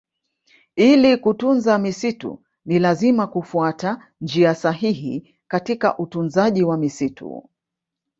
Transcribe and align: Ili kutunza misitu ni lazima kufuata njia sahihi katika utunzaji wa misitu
Ili 0.75 1.17
kutunza 1.17 1.77
misitu 1.77 2.43
ni 2.65 2.79
lazima 2.79 3.27
kufuata 3.27 4.11
njia 4.21 4.55
sahihi 4.55 5.35
katika 5.47 5.97
utunzaji 5.97 6.63
wa 6.63 6.77
misitu 6.77 7.49